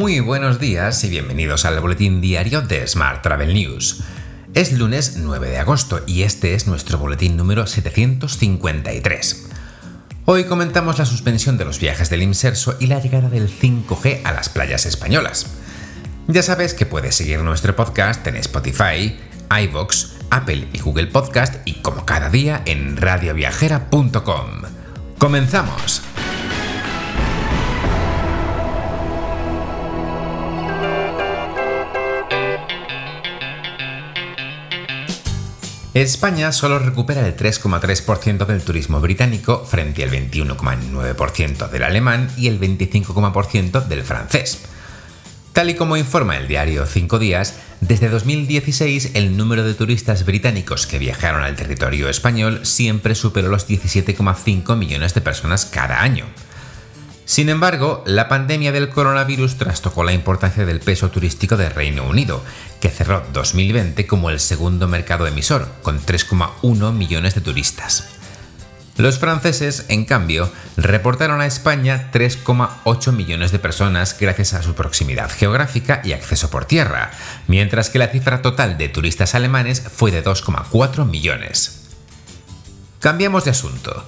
Muy 0.00 0.20
buenos 0.20 0.58
días 0.58 1.04
y 1.04 1.10
bienvenidos 1.10 1.66
al 1.66 1.78
boletín 1.78 2.22
diario 2.22 2.62
de 2.62 2.88
Smart 2.88 3.20
Travel 3.20 3.52
News. 3.52 4.00
Es 4.54 4.72
lunes 4.72 5.16
9 5.18 5.50
de 5.50 5.58
agosto 5.58 6.00
y 6.06 6.22
este 6.22 6.54
es 6.54 6.66
nuestro 6.66 6.96
boletín 6.96 7.36
número 7.36 7.66
753. 7.66 9.48
Hoy 10.24 10.44
comentamos 10.44 10.98
la 10.98 11.04
suspensión 11.04 11.58
de 11.58 11.66
los 11.66 11.80
viajes 11.80 12.08
del 12.08 12.22
Imserso 12.22 12.78
y 12.80 12.86
la 12.86 12.98
llegada 12.98 13.28
del 13.28 13.50
5G 13.50 14.22
a 14.24 14.32
las 14.32 14.48
playas 14.48 14.86
españolas. 14.86 15.48
Ya 16.28 16.42
sabes 16.42 16.72
que 16.72 16.86
puedes 16.86 17.14
seguir 17.14 17.40
nuestro 17.40 17.76
podcast 17.76 18.26
en 18.26 18.36
Spotify, 18.36 19.18
iVoox, 19.50 20.12
Apple 20.30 20.66
y 20.72 20.78
Google 20.78 21.08
Podcast 21.08 21.56
y 21.66 21.74
como 21.82 22.06
cada 22.06 22.30
día 22.30 22.62
en 22.64 22.96
radioviajera.com. 22.96 24.62
¡Comenzamos! 25.18 26.00
España 35.92 36.52
solo 36.52 36.78
recupera 36.78 37.26
el 37.26 37.36
3,3% 37.36 38.46
del 38.46 38.62
turismo 38.62 39.00
británico 39.00 39.64
frente 39.64 40.04
al 40.04 40.10
21,9% 40.10 41.68
del 41.68 41.82
alemán 41.82 42.30
y 42.36 42.46
el 42.46 42.60
25,% 42.60 43.86
del 43.86 44.04
francés. 44.04 44.60
Tal 45.52 45.68
y 45.68 45.74
como 45.74 45.96
informa 45.96 46.36
el 46.36 46.46
diario 46.46 46.86
Cinco 46.86 47.18
Días, 47.18 47.56
desde 47.80 48.08
2016 48.08 49.12
el 49.14 49.36
número 49.36 49.64
de 49.64 49.74
turistas 49.74 50.24
británicos 50.24 50.86
que 50.86 51.00
viajaron 51.00 51.42
al 51.42 51.56
territorio 51.56 52.08
español 52.08 52.60
siempre 52.64 53.16
superó 53.16 53.48
los 53.48 53.68
17,5 53.68 54.76
millones 54.76 55.12
de 55.14 55.20
personas 55.20 55.66
cada 55.66 56.02
año. 56.02 56.26
Sin 57.30 57.48
embargo, 57.48 58.02
la 58.06 58.28
pandemia 58.28 58.72
del 58.72 58.88
coronavirus 58.88 59.56
trastocó 59.56 60.02
la 60.02 60.12
importancia 60.12 60.66
del 60.66 60.80
peso 60.80 61.12
turístico 61.12 61.56
del 61.56 61.70
Reino 61.70 62.02
Unido, 62.02 62.42
que 62.80 62.88
cerró 62.88 63.22
2020 63.32 64.04
como 64.08 64.30
el 64.30 64.40
segundo 64.40 64.88
mercado 64.88 65.28
emisor, 65.28 65.68
con 65.82 66.00
3,1 66.04 66.92
millones 66.92 67.36
de 67.36 67.40
turistas. 67.40 68.08
Los 68.96 69.20
franceses, 69.20 69.84
en 69.86 70.06
cambio, 70.06 70.50
reportaron 70.76 71.40
a 71.40 71.46
España 71.46 72.10
3,8 72.12 73.12
millones 73.12 73.52
de 73.52 73.60
personas 73.60 74.16
gracias 74.18 74.54
a 74.54 74.64
su 74.64 74.74
proximidad 74.74 75.30
geográfica 75.30 76.00
y 76.02 76.14
acceso 76.14 76.50
por 76.50 76.64
tierra, 76.64 77.12
mientras 77.46 77.90
que 77.90 78.00
la 78.00 78.08
cifra 78.08 78.42
total 78.42 78.76
de 78.76 78.88
turistas 78.88 79.36
alemanes 79.36 79.80
fue 79.82 80.10
de 80.10 80.24
2,4 80.24 81.06
millones. 81.06 81.90
Cambiamos 82.98 83.44
de 83.44 83.52
asunto. 83.52 84.04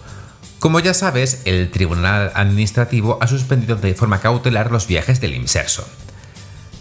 Como 0.63 0.79
ya 0.79 0.95
sabes, 0.95 1.43
el 1.45 1.73
Tribunal 1.73 2.31
Administrativo 2.37 3.19
ha 3.21 3.27
suspendido 3.27 3.75
de 3.75 3.95
forma 3.95 4.21
cautelar 4.21 4.71
los 4.71 4.87
viajes 4.87 5.21
del 5.21 5.35
Imserso. 5.35 5.85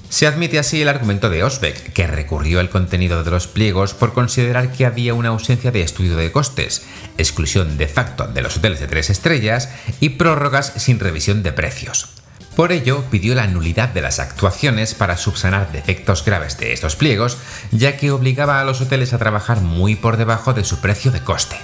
Se 0.08 0.28
admite 0.28 0.60
así 0.60 0.84
el 0.84 0.88
argumento 0.88 1.32
de 1.32 1.44
Osbeck, 1.44 1.92
que 1.92 2.06
recurrió 2.06 2.60
el 2.60 2.70
contenido 2.70 3.24
de 3.24 3.32
los 3.32 3.48
pliegos 3.48 3.96
por 3.96 4.14
considerar 4.14 4.72
que 4.72 4.86
había 4.86 5.16
una 5.16 5.30
ausencia 5.30 5.72
de 5.72 5.82
estudio 5.82 6.16
de 6.16 6.32
costes, 6.32 6.84
exclusión 7.18 7.80
de 7.80 7.88
facto 7.88 8.28
de 8.28 8.44
los 8.44 8.58
hoteles 8.58 8.80
de 8.82 8.86
tres 8.86 9.10
estrellas 9.10 9.70
y 10.00 10.10
prórrogas 10.10 10.74
sin 10.76 11.00
revisión 11.00 11.42
de 11.42 11.52
precios. 11.52 12.10
Por 12.56 12.72
ello, 12.72 13.04
pidió 13.10 13.34
la 13.34 13.48
nulidad 13.48 13.90
de 13.90 14.04
las 14.04 14.20
actuaciones 14.20 14.94
para 14.94 15.18
subsanar 15.18 15.72
defectos 15.72 16.24
graves 16.24 16.60
de 16.60 16.72
estos 16.72 16.96
pliegos, 16.96 17.40
ya 17.72 17.98
que 17.98 18.12
obligaba 18.12 18.62
a 18.62 18.64
los 18.64 18.80
hoteles 18.80 19.14
a 19.14 19.18
trabajar 19.18 19.62
muy 19.62 19.96
por 19.96 20.18
debajo 20.18 20.54
de 20.54 20.66
su 20.66 20.82
precio 20.82 21.12
de 21.12 21.24
coste. 21.24 21.58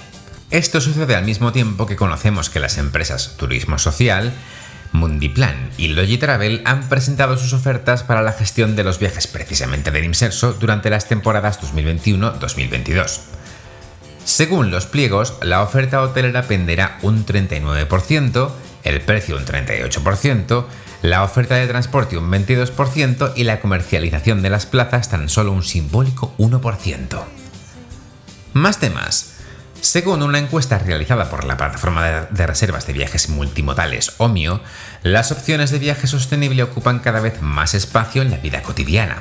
Esto 0.50 0.80
sucede 0.80 1.16
al 1.16 1.26
mismo 1.26 1.52
tiempo 1.52 1.86
que 1.86 1.98
conocemos 1.98 2.50
que 2.50 2.62
las 2.62 2.78
empresas 2.78 3.36
Turismo 3.36 3.78
Social, 3.78 4.34
Mundiplan 4.94 5.72
y 5.78 5.90
Logitravel 5.90 6.62
han 6.64 6.88
presentado 6.88 7.38
sus 7.38 7.52
ofertas 7.52 8.04
para 8.04 8.22
la 8.22 8.32
gestión 8.32 8.78
de 8.78 8.86
los 8.86 8.98
viajes 8.98 9.28
precisamente 9.28 9.92
del 9.92 10.06
Imserso 10.06 10.54
durante 10.54 10.90
las 10.90 11.10
temporadas 11.10 11.60
2021-2022. 11.62 13.20
Según 14.24 14.72
los 14.72 14.86
pliegos, 14.86 15.36
la 15.42 15.62
oferta 15.62 16.02
hotelera 16.02 16.44
penderá 16.44 16.98
un 17.02 17.26
39%, 17.26 18.52
el 18.86 19.02
precio 19.02 19.36
un 19.36 19.46
38%, 19.46 20.66
la 21.02 21.24
oferta 21.24 21.56
de 21.56 21.68
transporte 21.68 22.18
un 22.18 22.32
22% 22.32 23.34
y 23.36 23.44
la 23.44 23.60
comercialización 23.60 24.42
de 24.42 24.50
las 24.50 24.66
plazas 24.66 25.10
tan 25.10 25.28
solo 25.28 25.52
un 25.52 25.64
simbólico 25.64 26.34
1%. 26.38 27.24
Más 28.54 28.80
temas. 28.80 29.37
Según 29.82 30.24
una 30.24 30.40
encuesta 30.40 30.80
realizada 30.80 31.30
por 31.30 31.44
la 31.44 31.56
plataforma 31.56 32.28
de 32.30 32.48
reservas 32.48 32.88
de 32.88 32.94
viajes 32.94 33.30
multimodales 33.30 34.14
OMIO, 34.18 34.62
las 35.04 35.32
opciones 35.32 35.72
de 35.72 35.80
viaje 35.80 36.08
sostenible 36.08 36.64
ocupan 36.64 37.00
cada 37.00 37.20
vez 37.20 37.42
más 37.42 37.74
espacio 37.74 38.22
en 38.22 38.32
la 38.32 38.38
vida 38.38 38.64
cotidiana. 38.64 39.18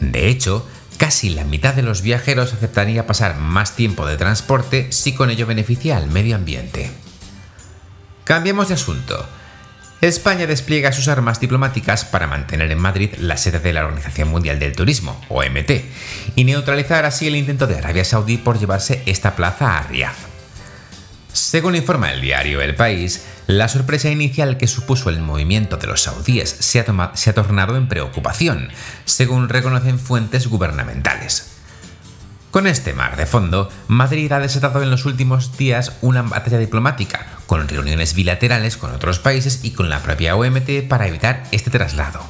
De 0.00 0.28
hecho, 0.28 0.66
casi 0.98 1.30
la 1.30 1.44
mitad 1.44 1.74
de 1.74 1.82
los 1.82 2.02
viajeros 2.02 2.52
aceptaría 2.52 3.06
pasar 3.06 3.36
más 3.36 3.76
tiempo 3.76 4.06
de 4.06 4.16
transporte 4.16 4.90
si 4.92 5.14
con 5.14 5.30
ello 5.30 5.46
beneficia 5.46 5.96
al 5.96 6.06
medio 6.06 6.36
ambiente. 6.36 6.90
Cambiemos 8.24 8.68
de 8.68 8.74
asunto. 8.74 9.26
España 10.02 10.48
despliega 10.48 10.90
sus 10.90 11.06
armas 11.06 11.38
diplomáticas 11.38 12.04
para 12.04 12.26
mantener 12.26 12.72
en 12.72 12.80
Madrid 12.80 13.14
la 13.18 13.36
sede 13.36 13.60
de 13.60 13.72
la 13.72 13.84
Organización 13.84 14.30
Mundial 14.30 14.58
del 14.58 14.74
Turismo, 14.74 15.20
OMT, 15.28 15.70
y 16.34 16.42
neutralizar 16.42 17.04
así 17.04 17.28
el 17.28 17.36
intento 17.36 17.68
de 17.68 17.78
Arabia 17.78 18.04
Saudí 18.04 18.36
por 18.36 18.58
llevarse 18.58 19.00
esta 19.06 19.36
plaza 19.36 19.78
a 19.78 19.82
Riyadh. 19.84 20.16
Según 21.32 21.76
informa 21.76 22.12
el 22.12 22.20
diario 22.20 22.60
El 22.60 22.74
País, 22.74 23.22
la 23.46 23.68
sorpresa 23.68 24.10
inicial 24.10 24.56
que 24.56 24.66
supuso 24.66 25.08
el 25.08 25.20
movimiento 25.20 25.76
de 25.76 25.86
los 25.86 26.02
saudíes 26.02 26.50
se 26.50 26.80
ha, 26.80 27.12
se 27.14 27.30
ha 27.30 27.34
tornado 27.34 27.76
en 27.76 27.86
preocupación, 27.86 28.70
según 29.04 29.48
reconocen 29.48 30.00
fuentes 30.00 30.48
gubernamentales. 30.48 31.52
Con 32.50 32.66
este 32.66 32.92
mar 32.92 33.16
de 33.16 33.24
fondo, 33.24 33.70
Madrid 33.86 34.30
ha 34.32 34.40
desatado 34.40 34.82
en 34.82 34.90
los 34.90 35.06
últimos 35.06 35.56
días 35.56 35.92
una 36.02 36.22
batalla 36.22 36.58
diplomática, 36.58 37.38
con 37.52 37.68
reuniones 37.68 38.14
bilaterales 38.14 38.78
con 38.78 38.94
otros 38.94 39.18
países 39.18 39.60
y 39.62 39.72
con 39.72 39.90
la 39.90 40.00
propia 40.00 40.36
OMT 40.36 40.88
para 40.88 41.06
evitar 41.06 41.42
este 41.50 41.68
traslado. 41.68 42.22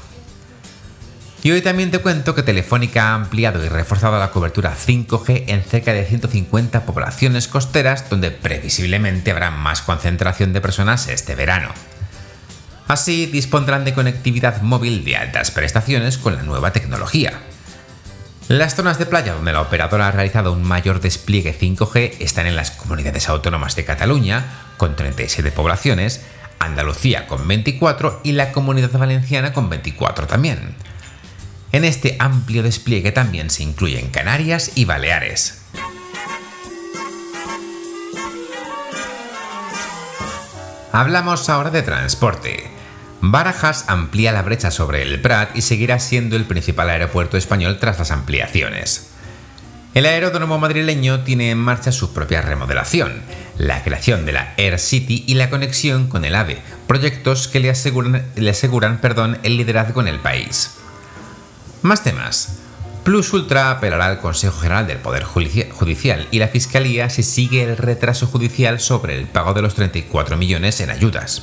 Y 1.45 1.53
hoy 1.53 1.63
también 1.63 1.93
te 1.93 2.01
cuento 2.01 2.35
que 2.35 2.43
Telefónica 2.43 3.11
ha 3.11 3.15
ampliado 3.15 3.65
y 3.65 3.69
reforzado 3.69 4.19
la 4.19 4.33
cobertura 4.33 4.75
5G 4.75 5.45
en 5.47 5.63
cerca 5.63 5.93
de 5.93 6.05
150 6.05 6.85
poblaciones 6.85 7.47
costeras 7.47 8.11
donde 8.11 8.33
previsiblemente 8.33 9.31
habrá 9.31 9.53
más 9.53 9.83
concentración 9.83 10.53
de 10.53 10.61
personas 10.61 11.07
este 11.07 11.37
verano. 11.37 11.69
Así 12.89 13.27
dispondrán 13.27 13.85
de 13.85 13.95
conectividad 13.95 14.61
móvil 14.63 15.05
de 15.05 15.19
altas 15.19 15.53
prestaciones 15.53 16.19
con 16.19 16.35
la 16.35 16.43
nueva 16.43 16.73
tecnología. 16.73 17.43
Las 18.49 18.75
zonas 18.75 18.99
de 18.99 19.07
playa 19.07 19.35
donde 19.35 19.53
la 19.53 19.61
operadora 19.61 20.09
ha 20.09 20.11
realizado 20.11 20.53
un 20.53 20.65
mayor 20.65 21.01
despliegue 21.01 21.57
5G 21.57 22.17
están 22.19 22.47
en 22.47 22.57
las 22.57 22.73
comunidades 22.73 23.29
autónomas 23.29 23.77
de 23.77 23.85
Cataluña, 23.85 24.45
con 24.83 24.97
37 24.97 25.53
poblaciones, 25.53 26.23
Andalucía 26.59 27.29
con 27.29 27.47
24 27.47 28.21
y 28.25 28.33
la 28.33 28.51
Comunidad 28.51 28.91
Valenciana 28.91 29.53
con 29.53 29.71
24 29.71 30.27
también. 30.27 30.75
En 31.71 31.85
este 31.85 32.17
amplio 32.19 32.65
despliegue 32.65 33.13
también 33.13 33.49
se 33.51 33.63
incluyen 33.63 34.09
Canarias 34.09 34.73
y 34.75 34.85
Baleares. 34.85 35.63
Hablamos 40.91 41.49
ahora 41.49 41.71
de 41.71 41.83
transporte. 41.83 42.69
Barajas 43.21 43.85
amplía 43.87 44.33
la 44.33 44.43
brecha 44.43 44.73
sobre 44.73 45.03
el 45.03 45.23
Prat 45.23 45.57
y 45.57 45.63
seguirá 45.63 46.01
siendo 46.01 46.35
el 46.35 46.45
principal 46.45 46.91
aeropuerto 46.91 47.37
español 47.37 47.79
tras 47.79 48.01
las 48.01 48.11
ampliaciones. 48.11 49.12
El 49.95 50.07
aeródromo 50.07 50.59
madrileño 50.59 51.21
tiene 51.21 51.51
en 51.51 51.59
marcha 51.59 51.93
su 51.93 52.15
propia 52.15 52.41
remodelación, 52.41 53.21
la 53.59 53.83
creación 53.83 54.25
de 54.25 54.33
la 54.33 54.55
Air 54.57 54.79
City 54.79 55.23
y 55.27 55.35
la 55.35 55.51
conexión 55.51 56.09
con 56.09 56.25
el 56.25 56.35
AVE, 56.35 56.63
proyectos 56.87 57.47
que 57.47 57.61
le 57.61 57.69
aseguran, 57.69 58.99
perdón, 59.03 59.39
el 59.43 59.59
liderazgo 59.59 60.01
en 60.01 60.09
el 60.09 60.19
país. 60.19 60.77
Más 61.83 62.03
temas. 62.03 62.61
Plus 63.05 63.35
Ultra 63.35 63.71
apelará 63.71 64.07
al 64.07 64.21
Consejo 64.21 64.61
General 64.61 64.87
del 64.87 64.99
Poder 64.99 65.25
Judicial 65.25 66.27
y 66.31 66.39
la 66.39 66.49
Fiscalía 66.49 67.11
si 67.11 67.23
sigue 67.23 67.63
el 67.63 67.77
retraso 67.77 68.27
judicial 68.29 68.81
sobre 68.81 69.19
el 69.19 69.27
pago 69.27 69.53
de 69.53 69.61
los 69.61 69.75
34 69.75 70.39
millones 70.39 70.81
en 70.81 70.89
ayudas. 70.89 71.43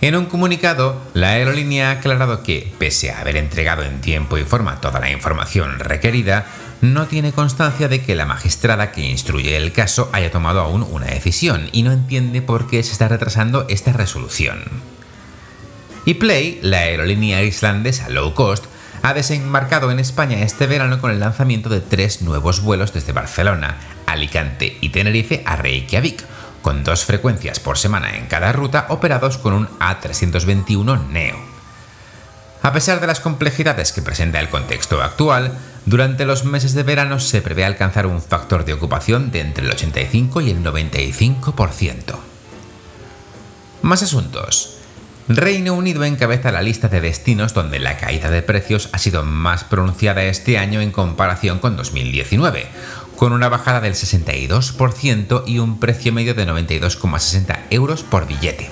En 0.00 0.16
un 0.16 0.24
comunicado, 0.24 0.98
la 1.12 1.32
aerolínea 1.32 1.90
ha 1.90 1.92
aclarado 1.92 2.42
que, 2.42 2.72
pese 2.78 3.10
a 3.10 3.20
haber 3.20 3.36
entregado 3.36 3.82
en 3.82 4.00
tiempo 4.00 4.38
y 4.38 4.44
forma 4.44 4.80
toda 4.80 4.98
la 4.98 5.10
información 5.10 5.78
requerida, 5.78 6.46
no 6.80 7.06
tiene 7.06 7.32
constancia 7.32 7.88
de 7.88 8.02
que 8.02 8.14
la 8.14 8.26
magistrada 8.26 8.92
que 8.92 9.02
instruye 9.02 9.56
el 9.56 9.72
caso 9.72 10.08
haya 10.12 10.30
tomado 10.30 10.60
aún 10.60 10.86
una 10.90 11.06
decisión 11.06 11.68
y 11.72 11.82
no 11.82 11.92
entiende 11.92 12.42
por 12.42 12.68
qué 12.68 12.82
se 12.82 12.92
está 12.92 13.08
retrasando 13.08 13.66
esta 13.68 13.92
resolución. 13.92 14.64
Y 16.06 16.14
Play, 16.14 16.58
la 16.62 16.78
aerolínea 16.78 17.42
islandesa 17.42 18.08
low 18.08 18.34
cost, 18.34 18.64
ha 19.02 19.14
desembarcado 19.14 19.90
en 19.90 19.98
España 19.98 20.42
este 20.42 20.66
verano 20.66 21.00
con 21.00 21.10
el 21.10 21.20
lanzamiento 21.20 21.68
de 21.68 21.80
tres 21.80 22.22
nuevos 22.22 22.62
vuelos 22.62 22.92
desde 22.92 23.12
Barcelona, 23.12 23.76
Alicante 24.06 24.76
y 24.80 24.90
Tenerife 24.90 25.42
a 25.46 25.56
Reykjavik, 25.56 26.24
con 26.62 26.84
dos 26.84 27.04
frecuencias 27.04 27.60
por 27.60 27.78
semana 27.78 28.16
en 28.16 28.26
cada 28.26 28.52
ruta 28.52 28.86
operados 28.88 29.38
con 29.38 29.54
un 29.54 29.68
A321 29.78 31.08
Neo. 31.08 31.49
A 32.62 32.72
pesar 32.72 33.00
de 33.00 33.06
las 33.06 33.20
complejidades 33.20 33.92
que 33.92 34.02
presenta 34.02 34.38
el 34.38 34.50
contexto 34.50 35.02
actual, 35.02 35.52
durante 35.86 36.26
los 36.26 36.44
meses 36.44 36.74
de 36.74 36.82
verano 36.82 37.18
se 37.18 37.40
prevé 37.40 37.64
alcanzar 37.64 38.06
un 38.06 38.20
factor 38.20 38.66
de 38.66 38.74
ocupación 38.74 39.30
de 39.30 39.40
entre 39.40 39.64
el 39.64 39.72
85 39.72 40.42
y 40.42 40.50
el 40.50 40.62
95%. 40.62 42.16
Más 43.82 44.02
asuntos. 44.02 44.76
Reino 45.28 45.74
Unido 45.74 46.04
encabeza 46.04 46.50
la 46.50 46.60
lista 46.60 46.88
de 46.88 47.00
destinos 47.00 47.54
donde 47.54 47.78
la 47.78 47.96
caída 47.96 48.30
de 48.30 48.42
precios 48.42 48.90
ha 48.92 48.98
sido 48.98 49.22
más 49.22 49.64
pronunciada 49.64 50.24
este 50.24 50.58
año 50.58 50.80
en 50.80 50.90
comparación 50.90 51.60
con 51.60 51.76
2019, 51.76 52.66
con 53.16 53.32
una 53.32 53.48
bajada 53.48 53.80
del 53.80 53.94
62% 53.94 55.44
y 55.46 55.60
un 55.60 55.78
precio 55.78 56.12
medio 56.12 56.34
de 56.34 56.46
92,60 56.46 57.58
euros 57.70 58.02
por 58.02 58.26
billete. 58.26 58.70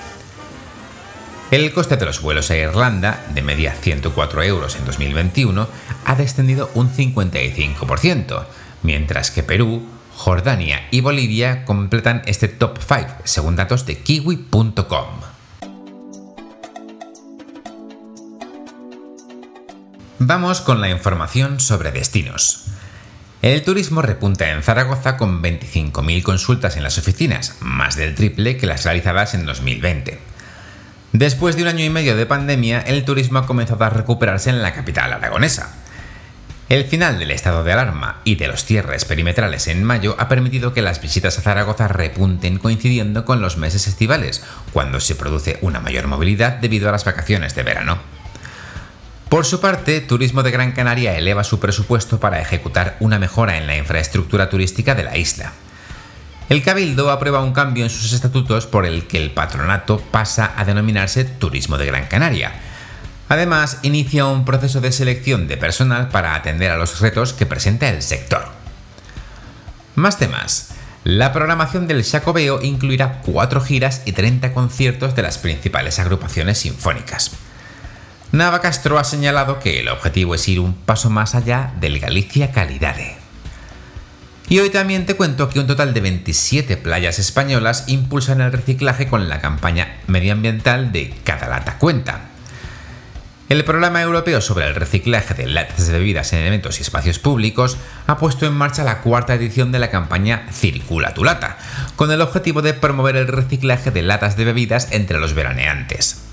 El 1.51 1.73
coste 1.73 1.97
de 1.97 2.05
los 2.05 2.21
vuelos 2.21 2.51
a 2.51 2.57
Irlanda, 2.57 3.25
de 3.33 3.41
media 3.41 3.73
104 3.73 4.43
euros 4.43 4.75
en 4.75 4.85
2021, 4.85 5.67
ha 6.05 6.15
descendido 6.15 6.69
un 6.75 6.91
55%, 6.91 8.45
mientras 8.83 9.31
que 9.31 9.41
Perú, 9.41 9.81
Jordania 10.15 10.87
y 10.91 11.01
Bolivia 11.01 11.65
completan 11.65 12.21
este 12.27 12.49
top 12.49 12.77
5, 12.77 13.23
según 13.23 13.55
datos 13.55 13.87
de 13.87 13.97
kiwi.com. 13.97 15.07
Vamos 20.19 20.61
con 20.61 20.81
la 20.81 20.89
información 20.91 21.59
sobre 21.59 21.91
destinos. 21.91 22.65
El 23.41 23.63
turismo 23.63 24.03
repunta 24.03 24.51
en 24.51 24.61
Zaragoza 24.61 25.17
con 25.17 25.41
25.000 25.41 26.21
consultas 26.21 26.77
en 26.77 26.83
las 26.83 26.99
oficinas, 26.99 27.55
más 27.61 27.95
del 27.95 28.13
triple 28.13 28.57
que 28.57 28.67
las 28.67 28.83
realizadas 28.83 29.33
en 29.33 29.47
2020. 29.47 30.28
Después 31.11 31.55
de 31.55 31.63
un 31.63 31.69
año 31.69 31.83
y 31.83 31.89
medio 31.89 32.15
de 32.15 32.27
pandemia, 32.27 32.81
el 32.81 33.03
turismo 33.03 33.39
ha 33.39 33.47
comenzado 33.47 33.83
a 33.83 33.89
recuperarse 33.89 34.51
en 34.51 34.61
la 34.61 34.73
capital 34.73 35.11
aragonesa. 35.11 35.75
El 36.69 36.85
final 36.85 37.17
del 37.17 37.31
estado 37.31 37.63
de 37.63 37.73
alarma 37.73 38.21
y 38.25 38.35
de 38.35 38.47
los 38.47 38.63
cierres 38.63 39.05
perimetrales 39.05 39.67
en 39.67 39.83
mayo 39.83 40.15
ha 40.19 40.29
permitido 40.29 40.71
que 40.71 40.83
las 40.83 41.01
visitas 41.01 41.39
a 41.39 41.41
Zaragoza 41.41 41.87
repunten 41.87 42.59
coincidiendo 42.59 43.25
con 43.25 43.41
los 43.41 43.57
meses 43.57 43.87
estivales, 43.87 44.43
cuando 44.71 44.99
se 44.99 45.15
produce 45.15 45.57
una 45.61 45.79
mayor 45.79 46.05
movilidad 46.05 46.57
debido 46.57 46.87
a 46.87 46.91
las 46.91 47.05
vacaciones 47.05 47.55
de 47.55 47.63
verano. 47.63 47.97
Por 49.29 49.47
su 49.47 49.59
parte, 49.59 50.01
Turismo 50.01 50.43
de 50.43 50.51
Gran 50.51 50.73
Canaria 50.73 51.17
eleva 51.17 51.43
su 51.43 51.59
presupuesto 51.59 52.19
para 52.19 52.39
ejecutar 52.39 52.97
una 52.99 53.17
mejora 53.17 53.57
en 53.57 53.65
la 53.65 53.75
infraestructura 53.75 54.49
turística 54.51 54.93
de 54.93 55.03
la 55.03 55.17
isla. 55.17 55.53
El 56.49 56.63
Cabildo 56.63 57.11
aprueba 57.11 57.43
un 57.43 57.53
cambio 57.53 57.83
en 57.83 57.91
sus 57.91 58.11
estatutos 58.11 58.65
por 58.65 58.87
el 58.87 59.05
que 59.05 59.21
el 59.21 59.29
patronato 59.29 59.99
pasa 59.99 60.53
a 60.57 60.65
denominarse 60.65 61.23
Turismo 61.23 61.77
de 61.77 61.85
Gran 61.85 62.07
Canaria. 62.07 62.53
Además, 63.29 63.77
inicia 63.83 64.25
un 64.25 64.45
proceso 64.45 64.81
de 64.81 64.91
selección 64.91 65.47
de 65.47 65.57
personal 65.57 66.09
para 66.09 66.33
atender 66.33 66.71
a 66.71 66.77
los 66.77 67.01
retos 67.01 67.33
que 67.33 67.45
presenta 67.45 67.87
el 67.87 68.01
sector. 68.01 68.47
Más 69.93 70.17
temas. 70.17 70.69
La 71.03 71.33
programación 71.33 71.85
del 71.85 72.03
Xacobeo 72.03 72.63
incluirá 72.63 73.21
cuatro 73.21 73.61
giras 73.61 74.01
y 74.05 74.13
30 74.13 74.51
conciertos 74.51 75.13
de 75.13 75.21
las 75.21 75.37
principales 75.37 75.99
agrupaciones 75.99 76.57
sinfónicas. 76.57 77.29
Nava 78.31 78.59
Castro 78.59 78.97
ha 78.97 79.03
señalado 79.03 79.59
que 79.59 79.79
el 79.81 79.87
objetivo 79.87 80.33
es 80.33 80.47
ir 80.47 80.59
un 80.59 80.73
paso 80.73 81.11
más 81.11 81.35
allá 81.35 81.73
del 81.79 81.99
Galicia 81.99 82.51
Calidade. 82.51 83.18
Y 84.49 84.57
hoy 84.57 84.71
también 84.71 85.05
te 85.05 85.15
cuento 85.15 85.47
que 85.47 85.59
un 85.59 85.67
total 85.67 85.93
de 85.93 86.01
27 86.01 86.75
playas 86.77 87.19
españolas 87.19 87.83
impulsan 87.85 88.41
el 88.41 88.51
reciclaje 88.51 89.07
con 89.07 89.29
la 89.29 89.41
campaña 89.41 89.97
medioambiental 90.07 90.91
de 90.91 91.13
Cada 91.23 91.47
lata 91.47 91.77
cuenta. 91.77 92.21
El 93.47 93.63
programa 93.63 94.01
europeo 94.01 94.41
sobre 94.41 94.67
el 94.67 94.73
reciclaje 94.73 95.35
de 95.35 95.45
latas 95.45 95.85
de 95.85 95.93
bebidas 95.93 96.33
en 96.33 96.39
eventos 96.39 96.79
y 96.79 96.81
espacios 96.81 97.19
públicos 97.19 97.77
ha 98.07 98.17
puesto 98.17 98.47
en 98.47 98.53
marcha 98.53 98.83
la 98.83 99.01
cuarta 99.01 99.35
edición 99.35 99.71
de 99.71 99.79
la 99.79 99.91
campaña 99.91 100.47
Circula 100.51 101.13
tu 101.13 101.23
lata, 101.23 101.59
con 101.95 102.11
el 102.11 102.21
objetivo 102.21 102.63
de 102.63 102.73
promover 102.73 103.17
el 103.17 103.27
reciclaje 103.27 103.91
de 103.91 104.01
latas 104.01 104.35
de 104.35 104.45
bebidas 104.45 104.91
entre 104.91 105.19
los 105.19 105.35
veraneantes. 105.35 106.28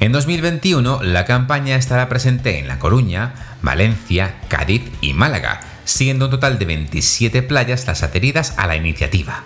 En 0.00 0.12
2021, 0.12 1.02
la 1.02 1.26
campaña 1.26 1.76
estará 1.76 2.08
presente 2.08 2.58
en 2.58 2.68
La 2.68 2.78
Coruña, 2.78 3.34
Valencia, 3.60 4.36
Cádiz 4.48 4.90
y 5.02 5.12
Málaga, 5.12 5.60
siendo 5.84 6.24
un 6.24 6.30
total 6.30 6.58
de 6.58 6.64
27 6.64 7.42
playas 7.42 7.86
las 7.86 8.02
adheridas 8.02 8.54
a 8.56 8.66
la 8.66 8.76
iniciativa. 8.76 9.44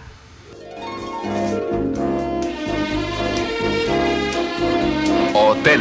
Hotel. 5.35 5.81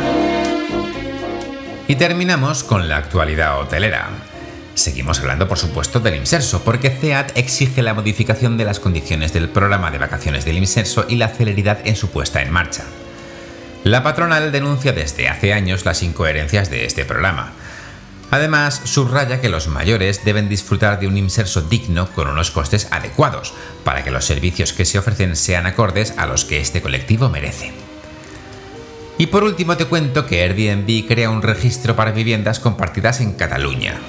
Y 1.88 1.96
terminamos 1.96 2.64
con 2.64 2.90
la 2.90 2.98
actualidad 2.98 3.60
hotelera. 3.60 4.10
Seguimos 4.74 5.20
hablando, 5.20 5.48
por 5.48 5.60
supuesto, 5.60 6.00
del 6.00 6.16
IMSERSO, 6.16 6.64
porque 6.64 6.90
CEAT 6.90 7.38
exige 7.38 7.84
la 7.84 7.94
modificación 7.94 8.58
de 8.58 8.66
las 8.66 8.80
condiciones 8.80 9.34
del 9.34 9.50
programa 9.50 9.92
de 9.92 10.00
vacaciones 10.00 10.46
del 10.46 10.58
IMSERSO 10.58 11.06
y 11.08 11.18
la 11.18 11.28
celeridad 11.28 11.86
en 11.86 11.96
su 11.96 12.10
puesta 12.10 12.42
en 12.42 12.52
marcha. 12.52 12.86
La 13.84 14.04
patronal 14.04 14.52
denuncia 14.52 14.94
desde 14.94 15.28
hace 15.28 15.54
años 15.54 15.86
las 15.86 16.04
incoherencias 16.04 16.70
de 16.70 16.86
este 16.86 17.06
programa, 17.06 17.54
Además, 18.34 18.82
subraya 18.86 19.42
que 19.42 19.48
los 19.48 19.68
mayores 19.68 20.26
deben 20.26 20.50
disfrutar 20.50 21.00
de 21.00 21.06
un 21.06 21.18
inserso 21.18 21.62
digno 21.62 22.10
con 22.14 22.28
unos 22.28 22.50
costes 22.50 22.88
adecuados, 22.90 23.54
para 23.84 24.04
que 24.04 24.10
los 24.10 24.26
servicios 24.26 24.74
que 24.74 24.86
se 24.86 24.98
ofrecen 24.98 25.36
sean 25.36 25.68
acordes 25.68 26.16
a 26.18 26.26
los 26.26 26.44
que 26.44 26.60
este 26.60 26.82
colectivo 26.82 27.30
merece. 27.30 27.74
Y 29.20 29.28
por 29.28 29.44
último 29.44 29.78
te 29.78 29.86
cuento 29.86 30.26
que 30.26 30.42
Airbnb 30.42 31.08
crea 31.08 31.30
un 31.30 31.44
registro 31.44 31.96
para 31.96 32.12
viviendas 32.12 32.60
compartidas 32.60 33.22
en 33.22 33.34
Cataluña. 33.34 34.00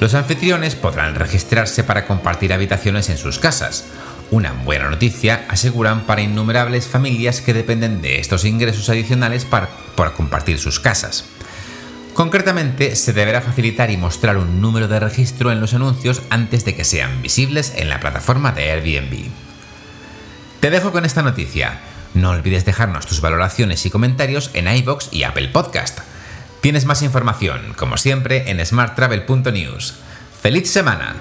Los 0.00 0.12
anfitriones 0.12 0.74
podrán 0.74 1.14
registrarse 1.14 1.82
para 1.82 2.06
compartir 2.06 2.52
habitaciones 2.52 3.08
en 3.08 3.16
sus 3.16 3.38
casas. 3.38 3.86
Una 4.30 4.52
buena 4.52 4.88
noticia, 4.88 5.44
aseguran, 5.48 6.02
para 6.02 6.22
innumerables 6.22 6.86
familias 6.86 7.40
que 7.40 7.52
dependen 7.52 8.00
de 8.00 8.20
estos 8.20 8.44
ingresos 8.44 8.88
adicionales 8.88 9.44
para, 9.44 9.68
compartir 10.16 10.58
sus 10.60 10.78
casas. 10.78 11.24
Concretamente, 12.14 12.94
se 12.94 13.12
deberá 13.12 13.42
facilitar 13.42 13.90
y 13.90 13.96
mostrar 13.96 14.36
un 14.36 14.60
número 14.60 14.86
de 14.86 15.00
registro 15.00 15.50
en 15.50 15.60
los 15.60 15.74
anuncios 15.74 16.22
antes 16.30 16.64
de 16.64 16.76
que 16.76 16.84
sean 16.84 17.22
visibles 17.22 17.72
en 17.76 17.88
la 17.88 17.98
plataforma 17.98 18.52
de 18.52 18.70
Airbnb. 18.70 19.30
Te 20.60 20.70
dejo 20.70 20.92
con 20.92 21.04
esta 21.04 21.22
noticia. 21.22 21.80
No 22.14 22.30
olvides 22.30 22.64
dejarnos 22.64 23.06
tus 23.06 23.20
valoraciones 23.20 23.84
y 23.84 23.90
comentarios 23.90 24.50
en 24.54 24.68
iBox 24.68 25.08
y 25.12 25.24
Apple 25.24 25.48
Podcast. 25.48 26.00
Tienes 26.60 26.84
más 26.84 27.02
información, 27.02 27.74
como 27.76 27.96
siempre, 27.96 28.50
en 28.50 28.64
smarttravel.news. 28.64 29.94
¡Feliz 30.40 30.70
semana! 30.70 31.16